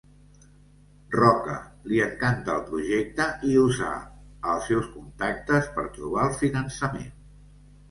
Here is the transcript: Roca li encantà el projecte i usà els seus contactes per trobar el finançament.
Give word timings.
Roca 1.15 1.57
li 1.91 1.99
encantà 2.05 2.55
el 2.61 2.63
projecte 2.71 3.29
i 3.51 3.55
usà 3.65 3.91
els 4.55 4.67
seus 4.73 4.91
contactes 4.97 5.71
per 5.79 5.87
trobar 6.01 6.27
el 6.33 6.37
finançament. 6.43 7.09